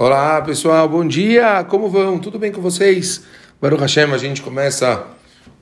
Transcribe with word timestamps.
Olá 0.00 0.40
pessoal, 0.42 0.88
bom 0.88 1.04
dia, 1.04 1.64
como 1.64 1.90
vão? 1.90 2.20
Tudo 2.20 2.38
bem 2.38 2.52
com 2.52 2.60
vocês? 2.60 3.24
Baruch 3.60 3.80
Hashem, 3.80 4.12
a 4.12 4.16
gente 4.16 4.40
começa 4.40 5.04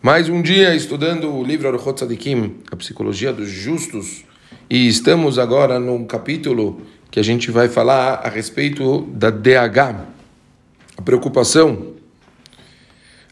mais 0.03 0.29
um 0.29 0.43
dia 0.43 0.75
estudando 0.75 1.35
o 1.35 1.43
livro 1.43 1.66
Aruchot 1.66 1.95
Tzadikim, 1.95 2.57
a 2.71 2.77
psicologia 2.77 3.33
dos 3.33 3.49
justos, 3.49 4.27
e 4.69 4.87
estamos 4.87 5.38
agora 5.38 5.80
num 5.80 6.04
capítulo 6.04 6.83
que 7.11 7.19
a 7.19 7.22
gente 7.22 7.51
vai 7.51 7.67
falar 7.67 8.17
a 8.17 8.29
respeito 8.29 9.09
da 9.11 9.30
DH, 9.30 10.04
a 10.98 11.03
preocupação. 11.03 11.94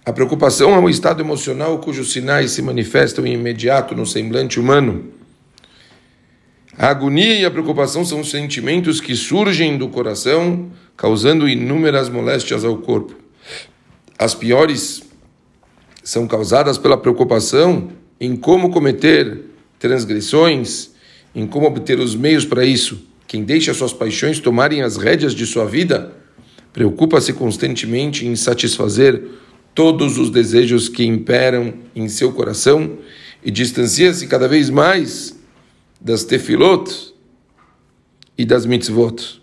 A 0.06 0.10
preocupação 0.10 0.74
é 0.74 0.78
um 0.78 0.88
estado 0.88 1.20
emocional 1.20 1.80
cujos 1.80 2.12
sinais 2.12 2.52
se 2.52 2.62
manifestam 2.62 3.26
em 3.26 3.34
imediato 3.34 3.94
no 3.94 4.06
semblante 4.06 4.58
humano. 4.58 5.12
A 6.76 6.88
agonia 6.88 7.36
e 7.36 7.44
a 7.44 7.50
preocupação 7.50 8.04
são 8.04 8.24
sentimentos 8.24 9.00
que 9.00 9.14
surgem 9.14 9.78
do 9.78 9.88
coração, 9.88 10.72
causando 10.96 11.48
inúmeras 11.48 12.08
moléstias 12.08 12.64
ao 12.64 12.78
corpo. 12.78 13.14
As 14.18 14.34
piores 14.34 15.02
são 16.02 16.26
causadas 16.26 16.76
pela 16.76 16.96
preocupação 16.96 17.90
em 18.20 18.34
como 18.34 18.70
cometer 18.70 19.42
transgressões, 19.78 20.90
em 21.34 21.46
como 21.46 21.66
obter 21.66 22.00
os 22.00 22.16
meios 22.16 22.44
para 22.44 22.64
isso. 22.64 23.06
Quem 23.26 23.44
deixa 23.44 23.72
suas 23.72 23.92
paixões 23.92 24.40
tomarem 24.40 24.82
as 24.82 24.96
rédeas 24.96 25.32
de 25.32 25.46
sua 25.46 25.66
vida, 25.66 26.12
preocupa-se 26.72 27.32
constantemente 27.32 28.26
em 28.26 28.34
satisfazer 28.34 29.22
todos 29.74 30.18
os 30.18 30.28
desejos 30.28 30.88
que 30.88 31.04
imperam 31.04 31.72
em 31.94 32.08
seu 32.08 32.32
coração 32.32 32.98
e 33.44 33.50
distancia-se 33.50 34.26
cada 34.26 34.48
vez 34.48 34.70
mais 34.70 35.36
das 36.04 36.22
tefilot 36.22 37.14
e 38.36 38.44
das 38.44 38.66
mitzvot. 38.66 39.40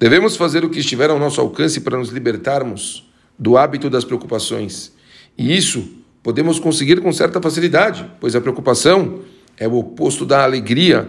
Devemos 0.00 0.34
fazer 0.34 0.64
o 0.64 0.68
que 0.68 0.80
estiver 0.80 1.10
ao 1.10 1.18
nosso 1.18 1.40
alcance 1.40 1.80
para 1.82 1.96
nos 1.96 2.08
libertarmos 2.08 3.08
do 3.38 3.56
hábito 3.56 3.88
das 3.88 4.04
preocupações. 4.04 4.92
E 5.38 5.56
isso 5.56 5.88
podemos 6.24 6.58
conseguir 6.58 7.00
com 7.00 7.12
certa 7.12 7.40
facilidade, 7.40 8.10
pois 8.18 8.34
a 8.34 8.40
preocupação 8.40 9.20
é 9.56 9.68
o 9.68 9.74
oposto 9.74 10.26
da 10.26 10.42
alegria, 10.42 11.08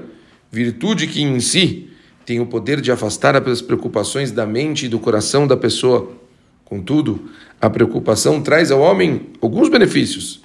virtude 0.51 1.07
que 1.07 1.23
em 1.23 1.39
si 1.39 1.89
tem 2.23 2.39
o 2.39 2.45
poder 2.45 2.79
de 2.81 2.91
afastar 2.91 3.35
as 3.35 3.63
preocupações 3.63 4.31
da 4.31 4.45
mente 4.45 4.85
e 4.85 4.89
do 4.89 4.99
coração 4.99 5.47
da 5.47 5.57
pessoa. 5.57 6.11
Contudo, 6.63 7.31
a 7.59 7.67
preocupação 7.67 8.39
traz 8.43 8.69
ao 8.69 8.79
homem 8.79 9.29
alguns 9.41 9.69
benefícios 9.69 10.41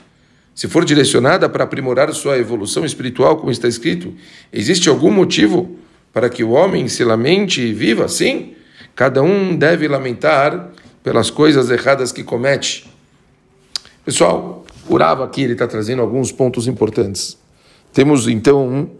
se 0.57 0.69
for 0.69 0.87
direcionada 0.87 1.51
para 1.51 1.65
aprimorar 1.65 2.11
sua 2.15 2.39
evolução 2.39 2.83
espiritual, 2.83 3.37
como 3.37 3.53
está 3.53 3.69
escrito, 3.69 4.15
existe 4.51 4.89
algum 4.89 5.11
motivo 5.11 5.77
para 6.15 6.31
que 6.31 6.43
o 6.43 6.53
homem 6.53 6.89
se 6.89 7.05
lamente 7.05 7.61
e 7.61 7.75
viva? 7.75 8.09
Sim, 8.09 8.55
cada 8.95 9.23
um 9.23 9.55
deve 9.55 9.87
lamentar 9.87 10.73
pelas 11.05 11.29
coisas 11.29 11.69
erradas 11.69 12.11
que 12.11 12.25
comete. 12.25 12.91
Pessoal, 14.03 14.65
o 14.89 14.97
Rava 14.97 15.27
aqui 15.27 15.43
ele 15.43 15.53
está 15.53 15.67
trazendo 15.67 16.01
alguns 16.01 16.33
pontos 16.33 16.67
importantes. 16.67 17.37
Temos 17.93 18.27
então 18.27 18.93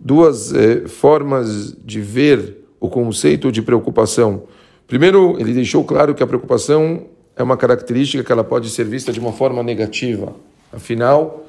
duas 0.00 0.52
eh, 0.52 0.88
formas 0.88 1.76
de 1.84 2.00
ver 2.00 2.56
o 2.80 2.88
conceito 2.90 3.52
de 3.52 3.62
preocupação. 3.62 4.48
Primeiro, 4.88 5.36
ele 5.38 5.52
deixou 5.52 5.84
claro 5.84 6.12
que 6.12 6.24
a 6.24 6.26
preocupação 6.26 7.06
é 7.36 7.42
uma 7.44 7.56
característica 7.56 8.24
que 8.24 8.32
ela 8.32 8.42
pode 8.42 8.68
ser 8.68 8.84
vista 8.84 9.12
de 9.12 9.20
uma 9.20 9.32
forma 9.32 9.62
negativa. 9.62 10.34
Afinal, 10.74 11.46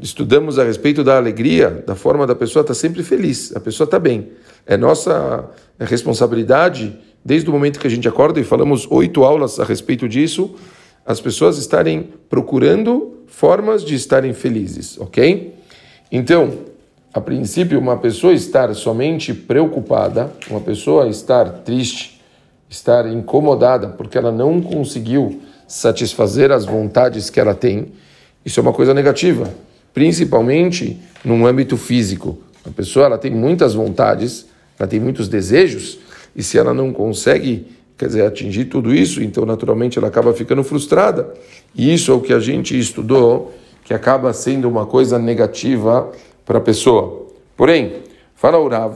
estudamos 0.00 0.58
a 0.58 0.64
respeito 0.64 1.04
da 1.04 1.16
alegria, 1.16 1.84
da 1.86 1.94
forma 1.94 2.26
da 2.26 2.34
pessoa 2.34 2.62
estar 2.62 2.74
tá 2.74 2.78
sempre 2.78 3.02
feliz, 3.02 3.54
a 3.54 3.60
pessoa 3.60 3.84
está 3.84 3.98
bem. 3.98 4.32
É 4.66 4.76
nossa 4.76 5.48
responsabilidade, 5.78 6.98
desde 7.24 7.48
o 7.48 7.52
momento 7.52 7.78
que 7.78 7.86
a 7.86 7.90
gente 7.90 8.08
acorda, 8.08 8.40
e 8.40 8.44
falamos 8.44 8.86
oito 8.90 9.22
aulas 9.22 9.60
a 9.60 9.64
respeito 9.64 10.08
disso, 10.08 10.54
as 11.06 11.20
pessoas 11.20 11.58
estarem 11.58 12.08
procurando 12.28 13.20
formas 13.26 13.84
de 13.84 13.94
estarem 13.94 14.32
felizes, 14.32 14.98
ok? 14.98 15.54
Então, 16.10 16.52
a 17.14 17.20
princípio, 17.20 17.78
uma 17.78 17.96
pessoa 17.96 18.32
estar 18.32 18.74
somente 18.74 19.32
preocupada, 19.32 20.30
uma 20.48 20.60
pessoa 20.60 21.08
estar 21.08 21.48
triste, 21.64 22.20
estar 22.68 23.06
incomodada 23.06 23.88
porque 23.88 24.18
ela 24.18 24.30
não 24.30 24.60
conseguiu 24.60 25.40
satisfazer 25.66 26.50
as 26.50 26.64
vontades 26.64 27.30
que 27.30 27.38
ela 27.38 27.54
tem, 27.54 27.92
isso 28.44 28.58
é 28.60 28.62
uma 28.62 28.72
coisa 28.72 28.94
negativa, 28.94 29.52
principalmente 29.92 30.98
no 31.24 31.46
âmbito 31.46 31.76
físico. 31.76 32.38
A 32.64 32.70
pessoa 32.70 33.06
ela 33.06 33.18
tem 33.18 33.30
muitas 33.30 33.74
vontades, 33.74 34.46
ela 34.78 34.88
tem 34.88 35.00
muitos 35.00 35.28
desejos, 35.28 35.98
e 36.34 36.42
se 36.42 36.56
ela 36.58 36.72
não 36.72 36.92
consegue, 36.92 37.66
quer 37.98 38.06
dizer, 38.06 38.24
atingir 38.24 38.66
tudo 38.66 38.94
isso, 38.94 39.22
então 39.22 39.44
naturalmente 39.44 39.98
ela 39.98 40.08
acaba 40.08 40.32
ficando 40.32 40.62
frustrada. 40.62 41.34
E 41.74 41.92
isso 41.92 42.10
é 42.10 42.14
o 42.14 42.20
que 42.20 42.32
a 42.32 42.40
gente 42.40 42.78
estudou, 42.78 43.52
que 43.84 43.92
acaba 43.92 44.32
sendo 44.32 44.68
uma 44.68 44.86
coisa 44.86 45.18
negativa 45.18 46.10
para 46.44 46.58
a 46.58 46.60
pessoa. 46.60 47.26
Porém, 47.56 48.02
fala 48.34 48.58
o 48.58 48.68
Rav, 48.68 48.94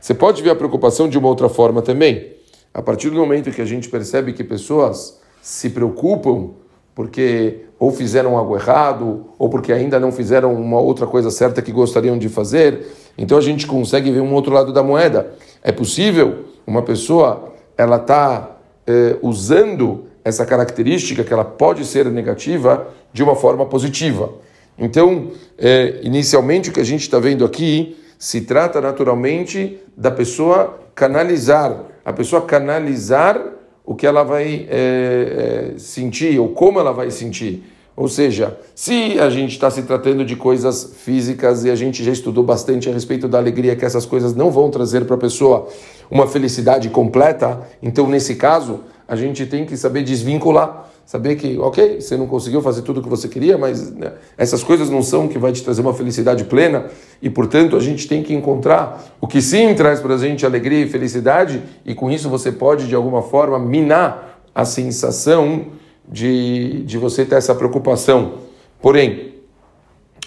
você 0.00 0.14
pode 0.14 0.42
ver 0.42 0.50
a 0.50 0.56
preocupação 0.56 1.08
de 1.08 1.16
uma 1.16 1.28
outra 1.28 1.48
forma 1.48 1.82
também. 1.82 2.32
A 2.74 2.82
partir 2.82 3.10
do 3.10 3.16
momento 3.16 3.50
que 3.50 3.60
a 3.60 3.66
gente 3.66 3.88
percebe 3.88 4.32
que 4.32 4.42
pessoas 4.42 5.20
se 5.40 5.70
preocupam 5.70 6.50
porque 6.94 7.60
ou 7.78 7.90
fizeram 7.90 8.36
algo 8.36 8.56
errado, 8.56 9.26
ou 9.38 9.48
porque 9.48 9.72
ainda 9.72 9.98
não 9.98 10.12
fizeram 10.12 10.54
uma 10.54 10.78
outra 10.78 11.06
coisa 11.06 11.30
certa 11.30 11.60
que 11.60 11.72
gostariam 11.72 12.16
de 12.16 12.28
fazer. 12.28 12.86
Então 13.18 13.36
a 13.36 13.40
gente 13.40 13.66
consegue 13.66 14.10
ver 14.10 14.20
um 14.20 14.32
outro 14.34 14.52
lado 14.52 14.72
da 14.72 14.82
moeda. 14.82 15.34
É 15.62 15.72
possível 15.72 16.44
uma 16.66 16.82
pessoa 16.82 17.52
ela 17.76 17.96
está 17.96 18.56
eh, 18.86 19.16
usando 19.20 20.04
essa 20.24 20.46
característica 20.46 21.24
que 21.24 21.32
ela 21.32 21.44
pode 21.44 21.84
ser 21.84 22.06
negativa 22.06 22.86
de 23.12 23.22
uma 23.22 23.34
forma 23.34 23.66
positiva. 23.66 24.30
Então, 24.78 25.32
eh, 25.58 26.00
inicialmente 26.02 26.70
o 26.70 26.72
que 26.72 26.80
a 26.80 26.84
gente 26.84 27.02
está 27.02 27.18
vendo 27.18 27.44
aqui 27.44 27.96
se 28.18 28.42
trata 28.42 28.80
naturalmente 28.80 29.78
da 29.96 30.10
pessoa 30.10 30.78
canalizar, 30.94 31.84
a 32.04 32.12
pessoa 32.12 32.42
canalizar 32.42 33.40
o 33.84 33.94
que 33.94 34.06
ela 34.06 34.22
vai 34.22 34.66
é, 34.70 35.72
é, 35.74 35.78
sentir 35.78 36.38
ou 36.38 36.50
como 36.50 36.78
ela 36.78 36.92
vai 36.92 37.10
sentir. 37.10 37.64
Ou 37.94 38.08
seja, 38.08 38.58
se 38.74 39.18
a 39.18 39.28
gente 39.28 39.52
está 39.52 39.70
se 39.70 39.82
tratando 39.82 40.24
de 40.24 40.34
coisas 40.34 40.94
físicas 40.96 41.64
e 41.64 41.70
a 41.70 41.74
gente 41.74 42.02
já 42.02 42.10
estudou 42.10 42.42
bastante 42.42 42.88
a 42.88 42.92
respeito 42.92 43.28
da 43.28 43.38
alegria 43.38 43.76
que 43.76 43.84
essas 43.84 44.06
coisas 44.06 44.34
não 44.34 44.50
vão 44.50 44.70
trazer 44.70 45.04
para 45.04 45.14
a 45.14 45.18
pessoa 45.18 45.68
uma 46.10 46.26
felicidade 46.26 46.88
completa, 46.88 47.60
então 47.82 48.08
nesse 48.08 48.36
caso 48.36 48.80
a 49.06 49.14
gente 49.14 49.44
tem 49.44 49.66
que 49.66 49.76
saber 49.76 50.02
desvincular 50.02 50.90
Saber 51.12 51.36
que, 51.36 51.58
ok, 51.58 52.00
você 52.00 52.16
não 52.16 52.26
conseguiu 52.26 52.62
fazer 52.62 52.80
tudo 52.80 53.00
o 53.00 53.02
que 53.02 53.08
você 53.10 53.28
queria, 53.28 53.58
mas 53.58 53.92
né, 53.92 54.14
essas 54.38 54.64
coisas 54.64 54.88
não 54.88 55.02
são 55.02 55.26
o 55.26 55.28
que 55.28 55.38
vai 55.38 55.52
te 55.52 55.62
trazer 55.62 55.82
uma 55.82 55.92
felicidade 55.92 56.44
plena 56.44 56.86
e, 57.20 57.28
portanto, 57.28 57.76
a 57.76 57.80
gente 57.80 58.08
tem 58.08 58.22
que 58.22 58.32
encontrar 58.32 59.14
o 59.20 59.26
que 59.26 59.42
sim 59.42 59.74
traz 59.74 60.00
para 60.00 60.14
a 60.14 60.16
gente 60.16 60.46
alegria 60.46 60.82
e 60.82 60.88
felicidade 60.88 61.62
e 61.84 61.94
com 61.94 62.10
isso 62.10 62.30
você 62.30 62.50
pode, 62.50 62.88
de 62.88 62.94
alguma 62.94 63.20
forma, 63.20 63.58
minar 63.58 64.40
a 64.54 64.64
sensação 64.64 65.66
de, 66.08 66.82
de 66.84 66.96
você 66.96 67.26
ter 67.26 67.34
essa 67.34 67.54
preocupação. 67.54 68.38
Porém, 68.80 69.34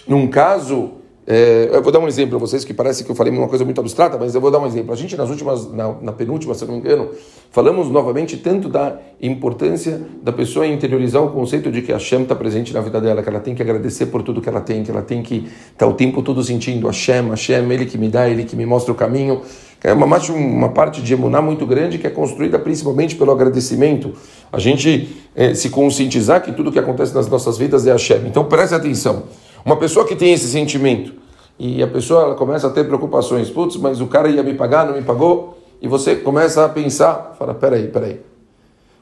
num 0.07 0.27
caso 0.27 0.91
é, 1.27 1.69
eu 1.73 1.81
vou 1.81 1.91
dar 1.91 1.99
um 1.99 2.07
exemplo 2.07 2.37
para 2.37 2.39
vocês 2.39 2.63
que 2.63 2.71
parece 2.73 3.03
que 3.03 3.09
eu 3.09 3.15
falei 3.15 3.35
uma 3.35 3.47
coisa 3.47 3.65
muito 3.65 3.81
abstrata, 3.81 4.15
mas 4.15 4.35
eu 4.35 4.41
vou 4.41 4.51
dar 4.51 4.59
um 4.59 4.67
exemplo. 4.67 4.93
A 4.93 4.95
gente 4.95 5.17
nas 5.17 5.27
últimas, 5.27 5.71
na, 5.71 5.91
na, 5.99 6.11
penúltima, 6.11 6.53
se 6.53 6.63
não 6.65 6.73
me 6.73 6.79
engano, 6.79 7.09
falamos 7.49 7.89
novamente 7.89 8.37
tanto 8.37 8.69
da 8.69 8.99
importância 9.19 10.01
da 10.21 10.31
pessoa 10.31 10.67
interiorizar 10.67 11.23
o 11.23 11.31
conceito 11.31 11.71
de 11.71 11.81
que 11.81 11.91
a 11.91 11.95
Hashem 11.95 12.21
está 12.21 12.35
presente 12.35 12.71
na 12.71 12.81
vida 12.81 13.01
dela, 13.01 13.23
que 13.23 13.29
ela 13.29 13.39
tem 13.39 13.55
que 13.55 13.61
agradecer 13.63 14.05
por 14.07 14.21
tudo 14.21 14.39
que 14.39 14.47
ela 14.47 14.61
tem, 14.61 14.83
que 14.83 14.91
ela 14.91 15.01
tem 15.01 15.23
que 15.23 15.37
estar 15.37 15.85
tá 15.85 15.87
o 15.87 15.95
tempo 15.95 16.21
todo 16.21 16.43
sentindo 16.43 16.85
Hashem, 16.85 17.29
Hashem, 17.29 17.71
Ele 17.71 17.87
que 17.87 17.97
me 17.97 18.07
dá, 18.07 18.29
Ele 18.29 18.43
que 18.43 18.55
me 18.55 18.65
mostra 18.65 18.91
o 18.91 18.95
caminho. 18.95 19.41
É 19.83 19.93
uma, 19.93 20.05
uma 20.05 20.69
parte 20.69 21.01
de 21.01 21.13
emuná 21.13 21.41
muito 21.41 21.65
grande 21.65 21.97
que 21.97 22.05
é 22.05 22.09
construída 22.09 22.59
principalmente 22.59 23.15
pelo 23.15 23.31
agradecimento. 23.31 24.13
A 24.51 24.59
gente 24.59 25.25
é, 25.35 25.55
se 25.55 25.69
conscientizar 25.69 26.41
que 26.43 26.51
tudo 26.51 26.71
que 26.71 26.79
acontece 26.79 27.13
nas 27.15 27.27
nossas 27.27 27.57
vidas 27.57 27.85
é 27.87 27.91
Hashem. 27.91 28.27
Então 28.27 28.45
preste 28.45 28.75
atenção. 28.75 29.23
Uma 29.65 29.77
pessoa 29.77 30.05
que 30.05 30.15
tem 30.15 30.31
esse 30.31 30.47
sentimento 30.47 31.13
e 31.57 31.81
a 31.81 31.87
pessoa 31.87 32.21
ela 32.21 32.35
começa 32.35 32.67
a 32.67 32.69
ter 32.69 32.85
preocupações, 32.85 33.49
putz, 33.49 33.77
mas 33.77 33.99
o 33.99 34.05
cara 34.05 34.29
ia 34.29 34.43
me 34.43 34.53
pagar, 34.53 34.85
não 34.85 34.93
me 34.93 35.01
pagou, 35.01 35.57
e 35.81 35.87
você 35.87 36.15
começa 36.15 36.63
a 36.63 36.69
pensar, 36.69 37.35
fala, 37.39 37.55
peraí, 37.55 37.87
peraí, 37.87 38.21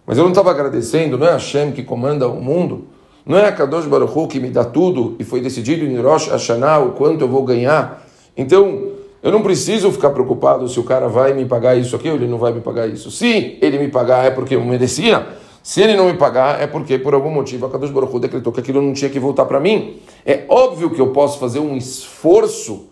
mas 0.08 0.18
eu 0.18 0.24
não 0.24 0.32
estava 0.32 0.52
agradecendo, 0.52 1.18
não 1.18 1.28
é 1.28 1.32
Hashem 1.32 1.74
que 1.74 1.84
comanda 1.84 2.30
o 2.30 2.42
mundo, 2.42 2.86
não 3.26 3.38
é 3.38 3.46
a 3.46 3.52
Kadosh 3.52 3.88
Baruch 3.88 4.18
Hu 4.18 4.26
que 4.26 4.40
me 4.40 4.50
dá 4.50 4.64
tudo 4.64 5.18
e 5.20 5.26
foi 5.26 5.42
decidido 5.42 5.84
em 5.84 6.00
Rosh 6.00 6.30
Hashanah 6.30 6.80
o 6.80 6.92
quanto 6.94 7.26
eu 7.26 7.28
vou 7.28 7.44
ganhar, 7.44 8.08
então 8.38 8.94
eu 9.22 9.32
não 9.34 9.42
preciso 9.42 9.92
ficar 9.92 10.12
preocupado 10.12 10.68
se 10.70 10.80
o 10.80 10.84
cara 10.84 11.10
vai 11.10 11.34
me 11.34 11.46
pagar 11.46 11.76
isso 11.76 11.94
aqui 11.94 12.08
ou 12.10 12.16
ele 12.16 12.28
não 12.28 12.38
vai 12.38 12.52
me 12.52 12.60
pagar 12.60 12.88
isso. 12.88 13.10
Se 13.10 13.58
ele 13.62 13.80
me 13.80 13.88
pagar 13.88 14.26
é 14.26 14.30
porque 14.30 14.56
eu 14.56 14.64
merecia, 14.66 15.26
se 15.64 15.82
ele 15.82 15.96
não 15.96 16.08
me 16.08 16.16
pagar, 16.16 16.62
é 16.62 16.68
porque 16.68 17.00
por 17.00 17.14
algum 17.14 17.30
motivo 17.30 17.66
a 17.66 17.70
Kadosh 17.70 17.90
Baruch 17.90 18.14
Hu 18.14 18.20
decretou 18.20 18.52
que 18.52 18.60
aquilo 18.60 18.82
não 18.82 18.92
tinha 18.92 19.10
que 19.10 19.18
voltar 19.18 19.46
para 19.46 19.62
mim. 19.62 20.02
É 20.26 20.44
óbvio 20.50 20.90
que 20.90 21.00
eu 21.00 21.14
posso 21.14 21.40
fazer 21.40 21.60
um 21.60 21.78
esforço 21.78 22.88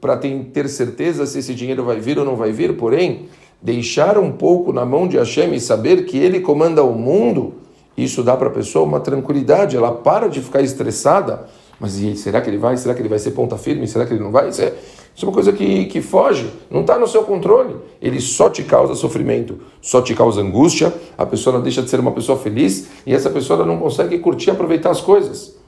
para 0.00 0.16
ter 0.16 0.68
certeza 0.70 1.26
se 1.26 1.38
esse 1.38 1.54
dinheiro 1.54 1.84
vai 1.84 2.00
vir 2.00 2.18
ou 2.18 2.24
não 2.24 2.34
vai 2.34 2.50
vir, 2.50 2.78
porém, 2.78 3.28
deixar 3.60 4.16
um 4.16 4.32
pouco 4.32 4.72
na 4.72 4.86
mão 4.86 5.06
de 5.06 5.18
Hashem 5.18 5.54
e 5.54 5.60
saber 5.60 6.06
que 6.06 6.16
Ele 6.16 6.40
comanda 6.40 6.82
o 6.82 6.94
mundo, 6.94 7.56
isso 7.94 8.22
dá 8.22 8.34
para 8.34 8.48
a 8.48 8.52
pessoa 8.52 8.86
uma 8.86 9.00
tranquilidade, 9.00 9.76
ela 9.76 9.92
para 9.92 10.26
de 10.26 10.40
ficar 10.40 10.62
estressada. 10.62 11.46
Mas 11.84 11.98
e, 11.98 12.16
será 12.16 12.40
que 12.40 12.48
ele 12.48 12.56
vai? 12.56 12.78
Será 12.78 12.94
que 12.94 13.02
ele 13.02 13.10
vai 13.10 13.18
ser 13.18 13.32
ponta 13.32 13.58
firme? 13.58 13.86
Será 13.86 14.06
que 14.06 14.14
ele 14.14 14.24
não 14.24 14.30
vai? 14.30 14.48
Isso 14.48 14.62
é, 14.62 14.72
isso 15.14 15.22
é 15.22 15.28
uma 15.28 15.34
coisa 15.34 15.52
que, 15.52 15.84
que 15.84 16.00
foge, 16.00 16.50
não 16.70 16.80
está 16.80 16.98
no 16.98 17.06
seu 17.06 17.24
controle. 17.24 17.76
Ele 18.00 18.22
só 18.22 18.48
te 18.48 18.62
causa 18.62 18.94
sofrimento, 18.94 19.58
só 19.82 20.00
te 20.00 20.14
causa 20.14 20.40
angústia, 20.40 20.90
a 21.18 21.26
pessoa 21.26 21.52
não 21.56 21.62
deixa 21.62 21.82
de 21.82 21.90
ser 21.90 22.00
uma 22.00 22.12
pessoa 22.12 22.38
feliz 22.38 22.88
e 23.04 23.12
essa 23.12 23.28
pessoa 23.28 23.66
não 23.66 23.76
consegue 23.76 24.18
curtir 24.18 24.48
e 24.48 24.52
aproveitar 24.52 24.88
as 24.88 25.02
coisas. 25.02 25.58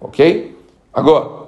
Ok? 0.00 0.56
Agora, 0.92 1.44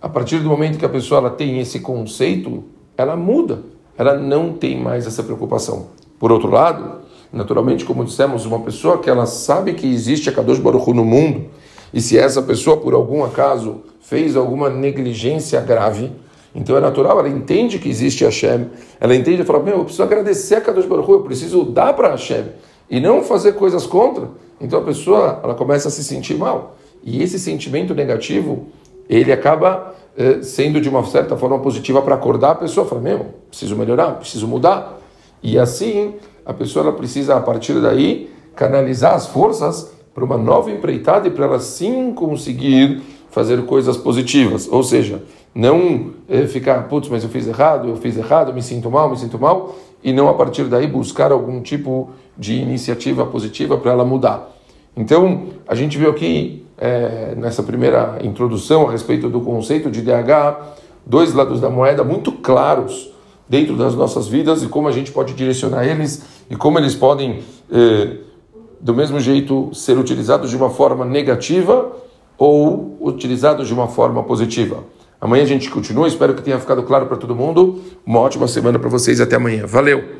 a 0.00 0.08
partir 0.08 0.38
do 0.38 0.48
momento 0.48 0.78
que 0.78 0.86
a 0.86 0.88
pessoa 0.88 1.18
ela 1.18 1.30
tem 1.30 1.58
esse 1.58 1.80
conceito, 1.80 2.62
ela 2.96 3.16
muda, 3.16 3.64
ela 3.96 4.16
não 4.16 4.52
tem 4.52 4.80
mais 4.80 5.04
essa 5.04 5.24
preocupação. 5.24 5.88
Por 6.16 6.30
outro 6.30 6.48
lado, 6.48 7.00
naturalmente, 7.32 7.84
como 7.84 8.04
dissemos, 8.04 8.46
uma 8.46 8.60
pessoa 8.60 8.98
que 8.98 9.10
ela 9.10 9.26
sabe 9.26 9.74
que 9.74 9.88
existe 9.88 10.28
a 10.30 10.32
Kadosh 10.32 10.60
Baruch 10.60 10.88
Hu 10.88 10.94
no 10.94 11.04
mundo, 11.04 11.57
e 11.92 12.00
se 12.00 12.18
essa 12.18 12.42
pessoa, 12.42 12.76
por 12.76 12.94
algum 12.94 13.24
acaso, 13.24 13.82
fez 14.00 14.36
alguma 14.36 14.68
negligência 14.68 15.60
grave, 15.60 16.12
então 16.54 16.76
é 16.76 16.80
natural, 16.80 17.18
ela 17.18 17.28
entende 17.28 17.78
que 17.78 17.88
existe 17.88 18.24
Hashem, 18.24 18.66
ela 18.98 19.14
entende 19.14 19.42
e 19.42 19.44
fala, 19.44 19.62
meu, 19.62 19.78
eu 19.78 19.84
preciso 19.84 20.02
agradecer 20.02 20.56
a 20.56 20.60
Kadosh 20.60 20.86
Baruch 20.86 21.08
eu 21.10 21.20
preciso 21.20 21.64
dar 21.64 21.92
para 21.92 22.10
Hashem, 22.10 22.46
e 22.90 23.00
não 23.00 23.22
fazer 23.22 23.52
coisas 23.52 23.86
contra. 23.86 24.28
Então 24.60 24.80
a 24.80 24.82
pessoa, 24.82 25.40
ela 25.42 25.54
começa 25.54 25.88
a 25.88 25.90
se 25.90 26.02
sentir 26.02 26.34
mal. 26.34 26.76
E 27.02 27.22
esse 27.22 27.38
sentimento 27.38 27.94
negativo, 27.94 28.66
ele 29.08 29.30
acaba 29.30 29.94
eh, 30.16 30.42
sendo 30.42 30.80
de 30.80 30.88
uma 30.88 31.04
certa 31.04 31.36
forma 31.36 31.58
positiva 31.58 32.02
para 32.02 32.14
acordar 32.14 32.52
a 32.52 32.54
pessoa, 32.56 32.86
fala, 32.86 33.00
meu, 33.00 33.26
preciso 33.48 33.76
melhorar, 33.76 34.12
preciso 34.12 34.48
mudar. 34.48 34.98
E 35.42 35.58
assim, 35.58 36.14
a 36.44 36.52
pessoa 36.52 36.86
ela 36.86 36.96
precisa, 36.96 37.36
a 37.36 37.40
partir 37.40 37.74
daí, 37.80 38.30
canalizar 38.56 39.14
as 39.14 39.26
forças 39.26 39.92
para 40.18 40.24
uma 40.24 40.36
nova 40.36 40.70
empreitada 40.70 41.28
e 41.28 41.30
para 41.30 41.44
ela 41.44 41.60
sim 41.60 42.12
conseguir 42.12 43.00
fazer 43.30 43.64
coisas 43.64 43.96
positivas. 43.96 44.68
Ou 44.70 44.82
seja, 44.82 45.22
não 45.54 46.10
é, 46.28 46.46
ficar, 46.46 46.88
putz, 46.88 47.08
mas 47.08 47.22
eu 47.22 47.30
fiz 47.30 47.46
errado, 47.46 47.88
eu 47.88 47.96
fiz 47.96 48.16
errado, 48.16 48.52
me 48.52 48.62
sinto 48.62 48.90
mal, 48.90 49.08
me 49.08 49.16
sinto 49.16 49.38
mal, 49.38 49.76
e 50.02 50.12
não 50.12 50.28
a 50.28 50.34
partir 50.34 50.64
daí 50.64 50.88
buscar 50.88 51.30
algum 51.30 51.60
tipo 51.60 52.10
de 52.36 52.54
iniciativa 52.54 53.24
positiva 53.24 53.78
para 53.78 53.92
ela 53.92 54.04
mudar. 54.04 54.56
Então, 54.96 55.44
a 55.66 55.74
gente 55.74 55.96
viu 55.96 56.10
aqui, 56.10 56.64
é, 56.76 57.34
nessa 57.36 57.62
primeira 57.62 58.18
introdução 58.22 58.88
a 58.88 58.90
respeito 58.90 59.28
do 59.28 59.40
conceito 59.40 59.90
de 59.90 60.02
DH, 60.02 60.76
dois 61.06 61.32
lados 61.32 61.60
da 61.60 61.70
moeda 61.70 62.02
muito 62.02 62.32
claros 62.32 63.12
dentro 63.48 63.76
das 63.76 63.94
nossas 63.94 64.26
vidas 64.26 64.62
e 64.62 64.68
como 64.68 64.88
a 64.88 64.92
gente 64.92 65.10
pode 65.10 65.32
direcionar 65.32 65.86
eles 65.86 66.22
e 66.50 66.56
como 66.56 66.78
eles 66.78 66.94
podem, 66.94 67.40
é, 67.70 68.16
do 68.80 68.94
mesmo 68.94 69.18
jeito, 69.20 69.70
ser 69.72 69.98
utilizados 69.98 70.50
de 70.50 70.56
uma 70.56 70.70
forma 70.70 71.04
negativa 71.04 71.92
ou 72.36 72.96
utilizados 73.00 73.66
de 73.66 73.74
uma 73.74 73.88
forma 73.88 74.22
positiva. 74.22 74.84
Amanhã 75.20 75.42
a 75.42 75.46
gente 75.46 75.68
continua, 75.68 76.06
espero 76.06 76.34
que 76.34 76.42
tenha 76.42 76.58
ficado 76.60 76.82
claro 76.84 77.06
para 77.06 77.16
todo 77.16 77.34
mundo. 77.34 77.82
Uma 78.06 78.20
ótima 78.20 78.46
semana 78.46 78.78
para 78.78 78.88
vocês 78.88 79.20
até 79.20 79.36
amanhã. 79.36 79.66
Valeu! 79.66 80.16